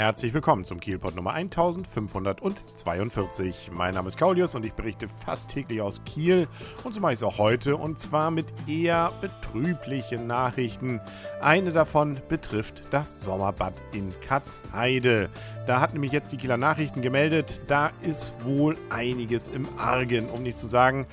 Herzlich 0.00 0.32
willkommen 0.32 0.62
zum 0.62 0.78
Kielpot 0.78 1.16
Nummer 1.16 1.32
1542. 1.32 3.72
Mein 3.72 3.94
Name 3.94 4.06
ist 4.06 4.16
Kaulius 4.16 4.54
und 4.54 4.64
ich 4.64 4.74
berichte 4.74 5.08
fast 5.08 5.50
täglich 5.50 5.80
aus 5.80 6.04
Kiel 6.04 6.46
und 6.84 6.94
so 6.94 7.00
mache 7.00 7.14
ich 7.14 7.18
es 7.18 7.24
auch 7.24 7.38
heute 7.38 7.76
und 7.76 7.98
zwar 7.98 8.30
mit 8.30 8.46
eher 8.68 9.10
betrüblichen 9.20 10.28
Nachrichten. 10.28 11.00
Eine 11.40 11.72
davon 11.72 12.20
betrifft 12.28 12.82
das 12.92 13.22
Sommerbad 13.22 13.74
in 13.92 14.12
Katzheide. 14.20 15.30
Da 15.66 15.80
hat 15.80 15.94
nämlich 15.94 16.12
jetzt 16.12 16.30
die 16.30 16.36
Kieler 16.36 16.58
Nachrichten 16.58 17.02
gemeldet, 17.02 17.60
da 17.66 17.90
ist 18.00 18.36
wohl 18.44 18.78
einiges 18.90 19.48
im 19.48 19.66
Argen, 19.78 20.30
um 20.30 20.44
nicht 20.44 20.58
zu 20.58 20.68
sagen, 20.68 21.08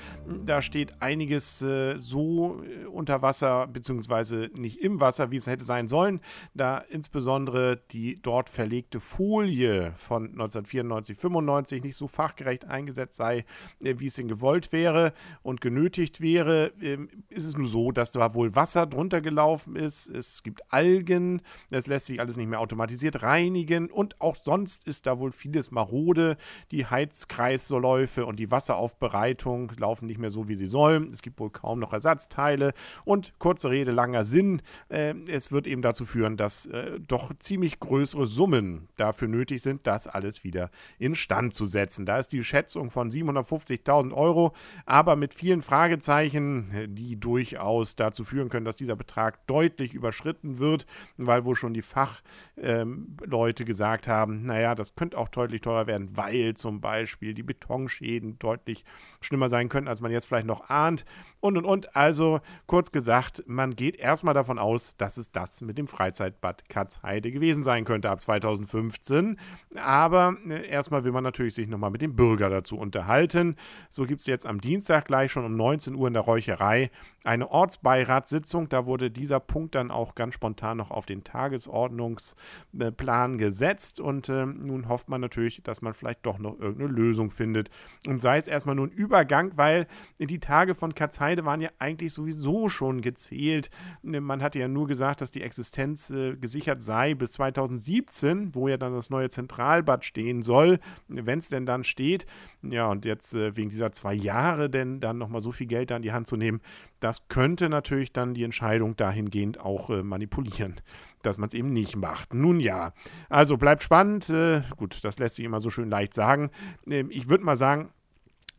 da 0.45 0.61
steht 0.61 1.01
einiges 1.01 1.63
äh, 1.63 1.97
so 1.97 2.61
äh, 2.63 2.85
unter 2.85 3.23
Wasser, 3.23 3.65
beziehungsweise 3.65 4.51
nicht 4.53 4.79
im 4.79 5.01
Wasser, 5.01 5.31
wie 5.31 5.37
es 5.37 5.47
hätte 5.47 5.65
sein 5.65 5.87
sollen, 5.87 6.21
da 6.53 6.77
insbesondere 6.77 7.81
die 7.91 8.21
dort 8.21 8.47
verlegten 8.47 8.74
verlegte 8.75 8.99
Folie 8.99 9.93
von 9.95 10.31
1994, 10.31 11.15
95 11.17 11.83
nicht 11.83 11.95
so 11.95 12.09
fachgerecht 12.09 12.65
eingesetzt 12.65 13.15
sei, 13.15 13.45
äh, 13.81 13.95
wie 13.99 14.07
es 14.07 14.15
denn 14.15 14.27
gewollt 14.27 14.73
wäre 14.73 15.13
und 15.43 15.61
genötigt 15.61 16.19
wäre, 16.19 16.73
ähm, 16.81 17.07
ist 17.29 17.45
es 17.45 17.55
nur 17.55 17.69
so, 17.69 17.93
dass 17.93 18.11
da 18.11 18.33
wohl 18.33 18.53
Wasser 18.53 18.85
drunter 18.85 19.21
gelaufen 19.21 19.77
ist. 19.77 20.09
Es 20.09 20.43
gibt 20.43 20.61
Algen, 20.73 21.41
es 21.71 21.87
lässt 21.87 22.07
sich 22.07 22.19
alles 22.19 22.35
nicht 22.35 22.49
mehr 22.49 22.59
automatisiert 22.59 23.21
reinigen 23.21 23.89
und 23.89 24.19
auch 24.19 24.35
sonst 24.35 24.85
ist 24.85 25.07
da 25.07 25.19
wohl 25.19 25.31
vieles 25.31 25.71
marode. 25.71 26.35
Die 26.71 26.85
Heizkreisläufe 26.85 28.25
und 28.25 28.39
die 28.39 28.51
Wasseraufbereitung 28.51 29.71
laufen 29.77 30.05
nicht 30.05 30.19
mehr 30.19 30.31
so, 30.31 30.49
wie 30.49 30.55
sie 30.57 30.67
sollen. 30.67 31.11
Es 31.11 31.21
gibt 31.21 31.39
wohl 31.39 31.49
kaum 31.49 31.79
noch 31.79 31.93
Ersatzteile 31.93 32.73
und 33.05 33.39
kurze 33.39 33.69
Rede, 33.69 33.93
langer 33.93 34.25
Sinn. 34.25 34.61
Äh, 34.89 35.13
es 35.29 35.53
wird 35.53 35.65
eben 35.65 35.81
dazu 35.81 36.03
führen, 36.03 36.35
dass 36.35 36.65
äh, 36.65 36.99
doch 36.99 37.31
ziemlich 37.39 37.79
größere 37.79 38.27
Summen 38.27 38.64
Summen 38.65 38.89
dafür 38.97 39.27
nötig 39.27 39.61
sind, 39.61 39.85
das 39.87 40.07
alles 40.07 40.43
wieder 40.43 40.69
instand 40.99 41.53
zu 41.53 41.65
setzen. 41.65 42.05
Da 42.05 42.17
ist 42.17 42.31
die 42.31 42.43
Schätzung 42.43 42.91
von 42.91 43.11
750.000 43.11 44.13
Euro, 44.13 44.53
aber 44.85 45.15
mit 45.15 45.33
vielen 45.33 45.61
Fragezeichen, 45.61 46.87
die 46.89 47.19
durchaus 47.19 47.95
dazu 47.95 48.23
führen 48.23 48.49
können, 48.49 48.65
dass 48.65 48.75
dieser 48.75 48.95
Betrag 48.95 49.45
deutlich 49.47 49.93
überschritten 49.93 50.59
wird, 50.59 50.85
weil 51.17 51.45
wohl 51.45 51.55
schon 51.55 51.73
die 51.73 51.81
Fachleute 51.81 53.63
ähm, 53.63 53.67
gesagt 53.67 54.07
haben, 54.07 54.45
naja, 54.45 54.75
das 54.75 54.95
könnte 54.95 55.17
auch 55.17 55.29
deutlich 55.29 55.61
teurer 55.61 55.87
werden, 55.87 56.09
weil 56.15 56.55
zum 56.55 56.81
Beispiel 56.81 57.33
die 57.33 57.43
Betonschäden 57.43 58.39
deutlich 58.39 58.83
schlimmer 59.21 59.49
sein 59.49 59.69
können, 59.69 59.87
als 59.87 60.01
man 60.01 60.11
jetzt 60.11 60.25
vielleicht 60.25 60.47
noch 60.47 60.69
ahnt 60.69 61.05
und 61.39 61.57
und 61.57 61.65
und. 61.65 61.95
Also 61.95 62.41
kurz 62.67 62.91
gesagt, 62.91 63.43
man 63.45 63.75
geht 63.75 63.97
erstmal 63.97 64.33
davon 64.33 64.59
aus, 64.59 64.95
dass 64.97 65.17
es 65.17 65.31
das 65.31 65.61
mit 65.61 65.77
dem 65.77 65.87
Freizeitbad 65.87 66.69
Katzheide 66.69 67.31
gewesen 67.31 67.63
sein 67.63 67.85
könnte 67.85 68.09
ab 68.09 68.21
2000. 68.21 68.54
2015. 68.57 69.37
Aber 69.75 70.35
äh, 70.47 70.67
erstmal 70.67 71.03
will 71.03 71.11
man 71.11 71.23
natürlich 71.23 71.55
sich 71.55 71.67
nochmal 71.67 71.91
mit 71.91 72.01
dem 72.01 72.15
Bürger 72.15 72.49
dazu 72.49 72.77
unterhalten. 72.77 73.55
So 73.89 74.05
gibt 74.05 74.21
es 74.21 74.27
jetzt 74.27 74.47
am 74.47 74.61
Dienstag 74.61 75.05
gleich 75.05 75.31
schon 75.31 75.45
um 75.45 75.55
19 75.55 75.95
Uhr 75.95 76.07
in 76.07 76.13
der 76.13 76.23
Räucherei 76.23 76.91
eine 77.23 77.49
Ortsbeiratssitzung. 77.49 78.69
Da 78.69 78.85
wurde 78.85 79.09
dieser 79.11 79.39
Punkt 79.39 79.75
dann 79.75 79.91
auch 79.91 80.15
ganz 80.15 80.33
spontan 80.35 80.77
noch 80.77 80.91
auf 80.91 81.05
den 81.05 81.23
Tagesordnungsplan 81.23 83.37
gesetzt. 83.37 83.99
Und 83.99 84.29
äh, 84.29 84.45
nun 84.45 84.87
hofft 84.87 85.09
man 85.09 85.19
natürlich, 85.21 85.61
dass 85.63 85.81
man 85.81 85.93
vielleicht 85.93 86.25
doch 86.25 86.37
noch 86.37 86.59
irgendeine 86.59 86.91
Lösung 86.91 87.31
findet. 87.31 87.69
Und 88.07 88.21
sei 88.21 88.37
es 88.37 88.47
erstmal 88.47 88.75
nur 88.75 88.87
ein 88.87 88.91
Übergang, 88.91 89.51
weil 89.55 89.87
die 90.19 90.39
Tage 90.39 90.75
von 90.75 90.95
Katzheide 90.95 91.45
waren 91.45 91.61
ja 91.61 91.69
eigentlich 91.79 92.13
sowieso 92.13 92.69
schon 92.69 93.01
gezählt. 93.01 93.69
Man 94.03 94.41
hatte 94.41 94.59
ja 94.59 94.67
nur 94.67 94.87
gesagt, 94.87 95.21
dass 95.21 95.31
die 95.31 95.41
Existenz 95.41 96.11
äh, 96.11 96.35
gesichert 96.35 96.81
sei 96.81 97.15
bis 97.15 97.33
2017 97.33 98.44
wo 98.53 98.67
ja 98.67 98.77
dann 98.77 98.93
das 98.93 99.09
neue 99.09 99.29
Zentralbad 99.29 100.05
stehen 100.05 100.41
soll, 100.41 100.79
wenn 101.07 101.39
es 101.39 101.49
denn 101.49 101.65
dann 101.65 101.83
steht. 101.83 102.25
Ja, 102.61 102.87
und 102.87 103.05
jetzt 103.05 103.33
äh, 103.33 103.55
wegen 103.55 103.69
dieser 103.69 103.91
zwei 103.91 104.13
Jahre 104.13 104.69
denn 104.69 104.99
dann 104.99 105.17
nochmal 105.17 105.41
so 105.41 105.51
viel 105.51 105.67
Geld 105.67 105.91
da 105.91 105.97
in 105.97 106.01
die 106.01 106.11
Hand 106.11 106.27
zu 106.27 106.37
nehmen, 106.37 106.61
das 106.99 107.27
könnte 107.27 107.69
natürlich 107.69 108.11
dann 108.11 108.33
die 108.33 108.43
Entscheidung 108.43 108.95
dahingehend 108.95 109.59
auch 109.59 109.89
äh, 109.89 110.03
manipulieren, 110.03 110.75
dass 111.21 111.37
man 111.37 111.47
es 111.47 111.53
eben 111.53 111.71
nicht 111.71 111.95
macht. 111.95 112.33
Nun 112.33 112.59
ja, 112.59 112.93
also 113.29 113.57
bleibt 113.57 113.83
spannend. 113.83 114.29
Äh, 114.29 114.61
gut, 114.77 115.03
das 115.03 115.19
lässt 115.19 115.35
sich 115.35 115.45
immer 115.45 115.59
so 115.59 115.69
schön 115.69 115.89
leicht 115.89 116.13
sagen. 116.13 116.49
Ähm, 116.87 117.09
ich 117.11 117.29
würde 117.29 117.43
mal 117.43 117.57
sagen, 117.57 117.89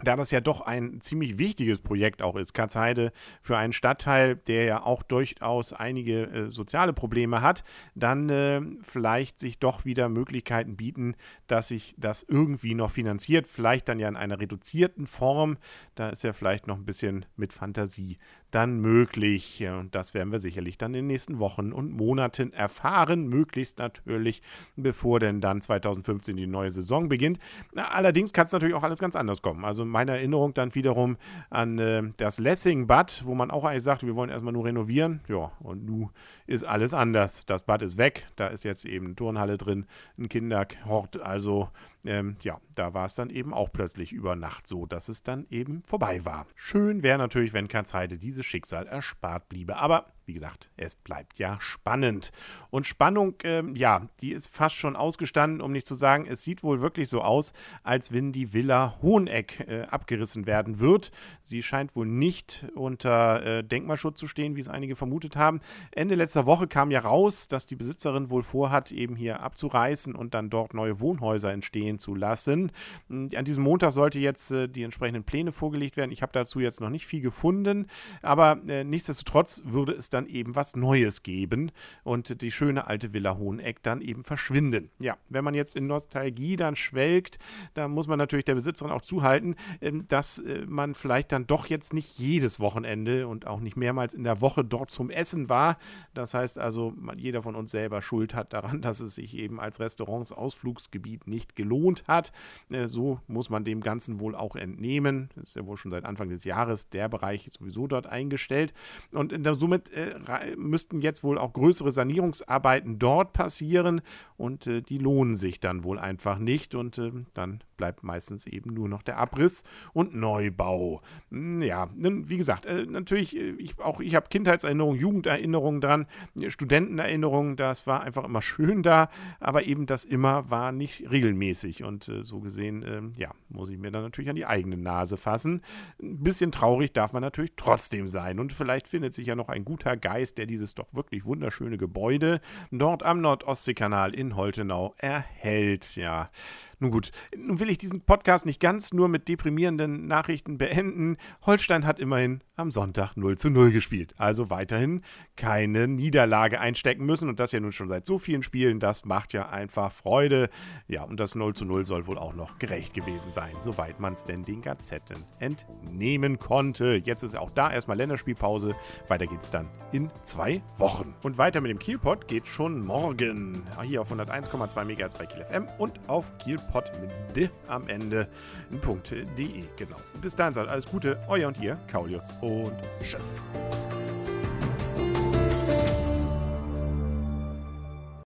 da 0.02 0.16
das 0.16 0.30
ja 0.30 0.40
doch 0.40 0.60
ein 0.60 1.00
ziemlich 1.00 1.38
wichtiges 1.38 1.78
Projekt 1.78 2.20
auch 2.22 2.36
ist, 2.36 2.52
Katzheide 2.52 3.12
für 3.40 3.56
einen 3.56 3.72
Stadtteil, 3.72 4.36
der 4.36 4.64
ja 4.64 4.82
auch 4.82 5.02
durchaus 5.02 5.72
einige 5.72 6.24
äh, 6.24 6.50
soziale 6.50 6.92
Probleme 6.92 7.40
hat, 7.40 7.64
dann 7.94 8.28
äh, 8.28 8.60
vielleicht 8.82 9.38
sich 9.38 9.58
doch 9.58 9.84
wieder 9.84 10.08
Möglichkeiten 10.08 10.76
bieten, 10.76 11.14
dass 11.46 11.68
sich 11.68 11.94
das 11.98 12.24
irgendwie 12.28 12.74
noch 12.74 12.90
finanziert, 12.90 13.46
vielleicht 13.46 13.88
dann 13.88 13.98
ja 13.98 14.08
in 14.08 14.16
einer 14.16 14.38
reduzierten 14.38 15.06
Form. 15.06 15.56
Da 15.94 16.10
ist 16.10 16.24
ja 16.24 16.32
vielleicht 16.32 16.66
noch 16.66 16.76
ein 16.76 16.84
bisschen 16.84 17.24
mit 17.36 17.52
Fantasie 17.54 18.18
dann 18.50 18.80
möglich. 18.80 19.64
Und 19.66 19.94
das 19.94 20.14
werden 20.14 20.30
wir 20.30 20.38
sicherlich 20.38 20.78
dann 20.78 20.92
in 20.92 21.00
den 21.00 21.06
nächsten 21.08 21.38
Wochen 21.38 21.72
und 21.72 21.92
Monaten 21.92 22.52
erfahren, 22.52 23.28
möglichst 23.28 23.78
natürlich, 23.78 24.42
bevor 24.76 25.20
denn 25.20 25.40
dann 25.40 25.60
2015 25.60 26.36
die 26.36 26.46
neue 26.46 26.70
Saison 26.70 27.08
beginnt. 27.08 27.38
Allerdings 27.74 28.32
kann 28.32 28.46
es 28.46 28.52
natürlich 28.52 28.74
auch 28.74 28.82
alles 28.82 28.98
ganz 28.98 29.16
anders 29.16 29.42
kommen. 29.42 29.64
Also 29.64 29.85
meine 29.88 30.12
Erinnerung 30.12 30.54
dann 30.54 30.74
wiederum 30.74 31.16
an 31.50 31.78
äh, 31.78 32.02
das 32.16 32.38
Lessing-Bad, 32.38 33.22
wo 33.24 33.34
man 33.34 33.50
auch 33.50 33.64
eigentlich 33.64 33.84
sagt, 33.84 34.04
wir 34.06 34.14
wollen 34.14 34.30
erstmal 34.30 34.52
nur 34.52 34.64
renovieren. 34.64 35.20
Ja, 35.28 35.52
und 35.60 35.84
nun 35.84 36.10
ist 36.46 36.64
alles 36.64 36.94
anders. 36.94 37.44
Das 37.46 37.62
Bad 37.62 37.82
ist 37.82 37.98
weg, 37.98 38.26
da 38.36 38.48
ist 38.48 38.64
jetzt 38.64 38.84
eben 38.84 39.06
eine 39.06 39.14
Turnhalle 39.14 39.56
drin, 39.56 39.86
ein 40.18 40.28
Kinderhort, 40.28 41.20
also 41.20 41.68
ähm, 42.06 42.36
ja, 42.42 42.60
da 42.74 42.94
war 42.94 43.06
es 43.06 43.14
dann 43.14 43.30
eben 43.30 43.54
auch 43.54 43.72
plötzlich 43.72 44.12
über 44.12 44.36
Nacht 44.36 44.66
so, 44.66 44.86
dass 44.86 45.08
es 45.08 45.22
dann 45.22 45.46
eben 45.50 45.82
vorbei 45.86 46.24
war. 46.24 46.46
Schön 46.54 47.02
wäre 47.02 47.18
natürlich, 47.18 47.52
wenn 47.52 47.68
Katzheide 47.68 48.18
dieses 48.18 48.46
Schicksal 48.46 48.86
erspart 48.86 49.48
bliebe, 49.48 49.76
aber 49.76 50.06
wie 50.26 50.34
gesagt, 50.34 50.70
es 50.76 50.94
bleibt 50.94 51.38
ja 51.38 51.56
spannend. 51.60 52.32
Und 52.70 52.86
Spannung, 52.86 53.34
ähm, 53.44 53.76
ja, 53.76 54.02
die 54.20 54.32
ist 54.32 54.48
fast 54.48 54.74
schon 54.74 54.96
ausgestanden, 54.96 55.60
um 55.60 55.70
nicht 55.70 55.86
zu 55.86 55.94
sagen, 55.94 56.26
es 56.26 56.42
sieht 56.42 56.64
wohl 56.64 56.80
wirklich 56.80 57.08
so 57.08 57.22
aus, 57.22 57.52
als 57.84 58.12
wenn 58.12 58.32
die 58.32 58.52
Villa 58.52 58.96
Hoheneck 59.02 59.64
äh, 59.68 59.82
abgerissen 59.82 60.46
werden 60.46 60.80
wird. 60.80 61.12
Sie 61.42 61.62
scheint 61.62 61.94
wohl 61.94 62.06
nicht 62.06 62.66
unter 62.74 63.44
äh, 63.44 63.64
Denkmalschutz 63.64 64.18
zu 64.18 64.26
stehen, 64.26 64.56
wie 64.56 64.60
es 64.60 64.68
einige 64.68 64.96
vermutet 64.96 65.36
haben. 65.36 65.60
Ende 65.92 66.16
letzter 66.16 66.44
Woche 66.44 66.66
kam 66.66 66.90
ja 66.90 67.00
raus, 67.00 67.46
dass 67.46 67.66
die 67.66 67.76
Besitzerin 67.76 68.28
wohl 68.28 68.42
vorhat, 68.42 68.90
eben 68.90 69.14
hier 69.14 69.40
abzureißen 69.40 70.14
und 70.16 70.34
dann 70.34 70.50
dort 70.50 70.74
neue 70.74 70.98
Wohnhäuser 70.98 71.52
entstehen 71.52 71.95
stehen 71.96 71.98
zu 71.98 72.14
lassen. 72.14 72.72
An 73.08 73.44
diesem 73.44 73.64
Montag 73.64 73.92
sollte 73.92 74.18
jetzt 74.18 74.50
äh, 74.50 74.68
die 74.68 74.82
entsprechenden 74.82 75.24
Pläne 75.24 75.52
vorgelegt 75.52 75.96
werden. 75.96 76.12
Ich 76.12 76.22
habe 76.22 76.32
dazu 76.32 76.60
jetzt 76.60 76.80
noch 76.80 76.90
nicht 76.90 77.06
viel 77.06 77.20
gefunden, 77.20 77.86
aber 78.22 78.58
äh, 78.68 78.84
nichtsdestotrotz 78.84 79.62
würde 79.64 79.92
es 79.92 80.10
dann 80.10 80.26
eben 80.26 80.54
was 80.54 80.76
Neues 80.76 81.22
geben 81.22 81.72
und 82.04 82.40
die 82.42 82.50
schöne 82.50 82.86
alte 82.86 83.12
Villa 83.12 83.36
Hoheneck 83.36 83.82
dann 83.82 84.00
eben 84.00 84.24
verschwinden. 84.24 84.90
Ja, 84.98 85.16
wenn 85.28 85.44
man 85.44 85.54
jetzt 85.54 85.76
in 85.76 85.86
Nostalgie 85.86 86.56
dann 86.56 86.76
schwelgt, 86.76 87.38
dann 87.74 87.90
muss 87.90 88.08
man 88.08 88.18
natürlich 88.18 88.44
der 88.44 88.54
Besitzerin 88.54 88.92
auch 88.92 89.02
zuhalten, 89.02 89.56
äh, 89.80 89.92
dass 90.08 90.38
äh, 90.38 90.64
man 90.66 90.94
vielleicht 90.94 91.32
dann 91.32 91.46
doch 91.46 91.66
jetzt 91.66 91.92
nicht 91.92 92.18
jedes 92.18 92.60
Wochenende 92.60 93.26
und 93.28 93.46
auch 93.46 93.60
nicht 93.60 93.76
mehrmals 93.76 94.14
in 94.14 94.24
der 94.24 94.40
Woche 94.40 94.64
dort 94.64 94.90
zum 94.90 95.10
Essen 95.10 95.48
war. 95.48 95.78
Das 96.14 96.34
heißt 96.34 96.58
also, 96.58 96.94
jeder 97.16 97.42
von 97.42 97.54
uns 97.54 97.70
selber 97.70 98.02
Schuld 98.02 98.34
hat 98.34 98.52
daran, 98.52 98.82
dass 98.82 99.00
es 99.00 99.14
sich 99.14 99.36
eben 99.36 99.60
als 99.60 99.80
Restaurants 99.80 100.32
Ausflugsgebiet 100.32 101.26
nicht 101.26 101.56
gelohnt 101.56 101.75
gelohnt 101.76 102.04
hat. 102.06 102.32
Äh, 102.70 102.88
so 102.88 103.20
muss 103.26 103.50
man 103.50 103.64
dem 103.64 103.80
Ganzen 103.80 104.20
wohl 104.20 104.34
auch 104.34 104.56
entnehmen. 104.56 105.30
Das 105.36 105.48
ist 105.48 105.56
ja 105.56 105.66
wohl 105.66 105.76
schon 105.76 105.90
seit 105.90 106.04
Anfang 106.04 106.28
des 106.28 106.44
Jahres 106.44 106.88
der 106.88 107.08
Bereich 107.08 107.50
sowieso 107.56 107.86
dort 107.86 108.06
eingestellt. 108.06 108.72
Und 109.12 109.34
somit 109.58 109.90
äh, 109.92 110.16
müssten 110.56 111.00
jetzt 111.00 111.22
wohl 111.22 111.38
auch 111.38 111.52
größere 111.52 111.92
Sanierungsarbeiten 111.92 112.98
dort 112.98 113.32
passieren 113.32 114.00
und 114.36 114.66
äh, 114.66 114.82
die 114.82 114.98
lohnen 114.98 115.36
sich 115.36 115.60
dann 115.60 115.84
wohl 115.84 115.98
einfach 115.98 116.38
nicht 116.38 116.74
und 116.74 117.00
dann 117.34 117.60
bleibt 117.76 118.02
meistens 118.02 118.46
eben 118.46 118.72
nur 118.72 118.88
noch 118.88 119.02
der 119.02 119.18
Abriss 119.18 119.62
und 119.92 120.14
Neubau. 120.14 121.02
Hm, 121.30 121.60
ja, 121.60 121.90
wie 121.94 122.36
gesagt, 122.38 122.66
natürlich, 122.88 123.36
ich, 123.36 123.78
auch 123.78 124.00
ich 124.00 124.14
habe 124.14 124.28
Kindheitserinnerungen, 124.28 124.98
Jugenderinnerungen 124.98 125.80
dran, 125.80 126.06
Studentenerinnerungen, 126.48 127.56
das 127.56 127.86
war 127.86 128.02
einfach 128.02 128.24
immer 128.24 128.42
schön 128.56 128.82
da, 128.82 129.10
aber 129.40 129.66
eben 129.66 129.86
das 129.86 130.04
immer 130.04 130.48
war 130.50 130.72
nicht 130.72 131.10
regelmäßig 131.10 131.65
witzig 131.66 131.84
und 131.84 132.08
äh, 132.08 132.22
so 132.22 132.40
gesehen, 132.40 132.82
äh, 132.82 133.20
ja, 133.20 133.30
muss 133.48 133.68
ich 133.68 133.78
mir 133.78 133.90
dann 133.90 134.02
natürlich 134.02 134.30
an 134.30 134.36
die 134.36 134.46
eigene 134.46 134.76
Nase 134.76 135.16
fassen. 135.16 135.62
Ein 136.00 136.22
bisschen 136.22 136.52
traurig 136.52 136.92
darf 136.92 137.12
man 137.12 137.22
natürlich 137.22 137.52
trotzdem 137.56 138.08
sein 138.08 138.38
und 138.38 138.52
vielleicht 138.52 138.88
findet 138.88 139.14
sich 139.14 139.26
ja 139.26 139.34
noch 139.34 139.48
ein 139.48 139.64
guter 139.64 139.96
Geist, 139.96 140.38
der 140.38 140.46
dieses 140.46 140.74
doch 140.74 140.92
wirklich 140.92 141.24
wunderschöne 141.24 141.78
Gebäude 141.78 142.40
dort 142.70 143.02
am 143.04 143.20
Nordostseekanal 143.20 144.14
in 144.14 144.36
Holtenau 144.36 144.94
erhält. 144.98 145.96
Ja, 145.96 146.30
Nun 146.78 146.90
gut, 146.90 147.10
nun 147.34 147.58
will 147.58 147.70
ich 147.70 147.78
diesen 147.78 148.02
Podcast 148.02 148.44
nicht 148.44 148.60
ganz 148.60 148.92
nur 148.92 149.08
mit 149.08 149.28
deprimierenden 149.28 150.06
Nachrichten 150.06 150.58
beenden. 150.58 151.16
Holstein 151.46 151.86
hat 151.86 151.98
immerhin 151.98 152.42
am 152.54 152.70
Sonntag 152.70 153.16
0 153.16 153.38
zu 153.38 153.48
0 153.48 153.70
gespielt. 153.70 154.14
Also 154.18 154.50
weiterhin 154.50 155.02
keine 155.36 155.88
Niederlage 155.88 156.60
einstecken 156.60 157.06
müssen. 157.06 157.30
Und 157.30 157.40
das 157.40 157.52
ja 157.52 157.60
nun 157.60 157.72
schon 157.72 157.88
seit 157.88 158.04
so 158.04 158.18
vielen 158.18 158.42
Spielen. 158.42 158.78
Das 158.78 159.06
macht 159.06 159.32
ja 159.32 159.48
einfach 159.48 159.90
Freude. 159.90 160.50
Ja, 160.86 161.04
und 161.04 161.18
das 161.18 161.34
0 161.34 161.54
zu 161.54 161.64
0 161.64 161.86
soll 161.86 162.06
wohl 162.06 162.18
auch 162.18 162.34
noch 162.34 162.58
gerecht 162.58 162.92
gewesen 162.92 163.30
sein, 163.30 163.54
soweit 163.62 163.98
man 163.98 164.12
es 164.12 164.24
denn 164.24 164.42
den 164.42 164.60
Gazetten 164.60 165.24
entnehmen 165.38 166.38
konnte. 166.38 167.00
Jetzt 167.02 167.22
ist 167.22 167.38
auch 167.38 167.50
da 167.50 167.72
erstmal 167.72 167.96
Länderspielpause. 167.96 168.74
Weiter 169.08 169.26
geht's 169.26 169.48
dann 169.48 169.70
in 169.92 170.10
zwei 170.24 170.62
Wochen. 170.76 171.14
Und 171.22 171.38
weiter 171.38 171.62
mit 171.62 171.70
dem 171.70 171.78
Kielpot 171.78 172.28
geht 172.28 172.46
schon 172.46 172.84
morgen. 172.84 173.66
Hier 173.82 174.02
auf 174.02 174.12
101,2 174.12 174.84
MHz 174.84 175.16
bei 175.16 175.24
Kiel 175.24 175.42
FM 175.42 175.66
und 175.78 176.06
auf 176.08 176.36
Kielpot 176.66 176.90
mit 177.00 177.10
D 177.36 177.50
am 177.68 177.88
Ende. 177.88 178.28
.de, 178.70 179.64
genau. 179.76 179.96
Bis 180.20 180.34
dahin 180.34 180.52
seid 180.52 180.68
alles 180.68 180.86
Gute, 180.86 181.18
euer 181.28 181.48
und 181.48 181.60
ihr, 181.60 181.78
Kaulius 181.90 182.32
und 182.40 182.74
Tschüss. 183.00 183.48